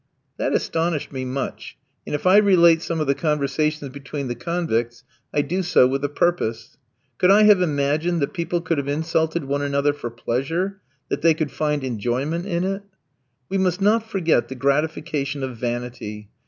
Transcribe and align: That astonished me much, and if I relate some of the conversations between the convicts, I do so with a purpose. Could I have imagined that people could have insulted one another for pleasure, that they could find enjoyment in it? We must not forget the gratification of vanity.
That 0.37 0.55
astonished 0.55 1.11
me 1.11 1.25
much, 1.25 1.77
and 2.07 2.15
if 2.15 2.25
I 2.25 2.37
relate 2.37 2.81
some 2.81 2.99
of 2.99 3.05
the 3.05 3.13
conversations 3.13 3.91
between 3.93 4.29
the 4.29 4.33
convicts, 4.33 5.03
I 5.31 5.43
do 5.43 5.61
so 5.61 5.85
with 5.85 6.03
a 6.03 6.09
purpose. 6.09 6.75
Could 7.19 7.29
I 7.29 7.43
have 7.43 7.61
imagined 7.61 8.19
that 8.23 8.33
people 8.33 8.61
could 8.61 8.79
have 8.79 8.87
insulted 8.87 9.43
one 9.45 9.61
another 9.61 9.93
for 9.93 10.09
pleasure, 10.09 10.81
that 11.09 11.21
they 11.21 11.35
could 11.35 11.51
find 11.51 11.83
enjoyment 11.83 12.47
in 12.47 12.63
it? 12.63 12.81
We 13.47 13.59
must 13.59 13.79
not 13.79 14.09
forget 14.09 14.47
the 14.47 14.55
gratification 14.55 15.43
of 15.43 15.57
vanity. 15.57 16.31